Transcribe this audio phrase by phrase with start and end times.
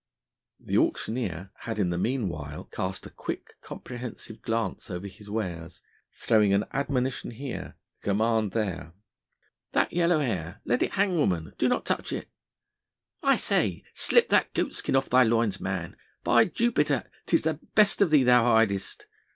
[0.59, 6.53] The auctioneer had in the meanwhile cast a quick comprehensive glance over his wares, throwing
[6.53, 8.93] an admonition here, a command there.
[9.73, 11.53] "That yellow hair let it hang, woman!
[11.59, 12.29] do not touch it
[13.21, 13.83] I say....
[13.93, 15.95] Slip that goatskin off thy loins, man...
[16.23, 19.05] By Jupiter 'tis the best of thee thou hidest....